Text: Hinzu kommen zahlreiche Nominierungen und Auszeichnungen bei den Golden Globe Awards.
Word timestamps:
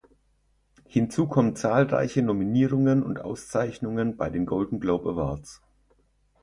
Hinzu 0.87 1.27
kommen 1.27 1.55
zahlreiche 1.55 2.23
Nominierungen 2.23 3.03
und 3.03 3.21
Auszeichnungen 3.21 4.17
bei 4.17 4.31
den 4.31 4.47
Golden 4.47 4.79
Globe 4.79 5.11
Awards. 5.11 5.61